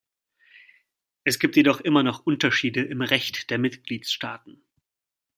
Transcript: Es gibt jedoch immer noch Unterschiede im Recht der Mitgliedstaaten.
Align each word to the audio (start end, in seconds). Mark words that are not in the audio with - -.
Es 1.25 1.37
gibt 1.37 1.55
jedoch 1.57 1.79
immer 1.79 2.01
noch 2.01 2.25
Unterschiede 2.25 2.81
im 2.81 3.03
Recht 3.03 3.51
der 3.51 3.59
Mitgliedstaaten. 3.59 4.63